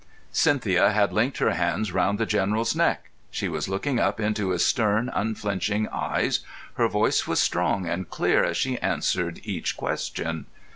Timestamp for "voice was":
6.87-7.39